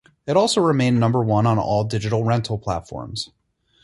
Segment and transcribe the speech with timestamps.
[0.25, 3.29] It also remained number one on all digital rental platforms.